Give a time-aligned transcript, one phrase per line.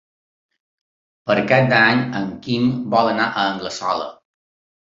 [1.31, 2.67] Per Cap d'Any en Quim
[2.97, 4.13] vol anar a Anglesola.